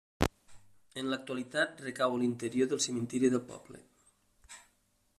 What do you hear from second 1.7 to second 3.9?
recau a l'interior del cementiri del poble.